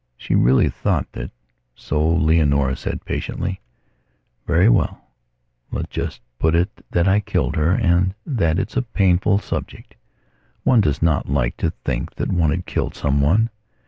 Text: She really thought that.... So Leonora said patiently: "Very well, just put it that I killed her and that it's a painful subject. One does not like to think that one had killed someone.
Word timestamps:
She 0.17 0.33
really 0.33 0.67
thought 0.67 1.11
that.... 1.11 1.29
So 1.75 2.03
Leonora 2.09 2.75
said 2.75 3.05
patiently: 3.05 3.61
"Very 4.47 4.67
well, 4.67 4.99
just 5.91 6.21
put 6.39 6.55
it 6.55 6.69
that 6.89 7.07
I 7.07 7.19
killed 7.19 7.55
her 7.55 7.73
and 7.75 8.15
that 8.25 8.57
it's 8.57 8.75
a 8.75 8.81
painful 8.81 9.37
subject. 9.37 9.93
One 10.63 10.81
does 10.81 11.03
not 11.03 11.29
like 11.29 11.55
to 11.57 11.69
think 11.85 12.15
that 12.15 12.31
one 12.31 12.49
had 12.49 12.65
killed 12.65 12.95
someone. 12.95 13.51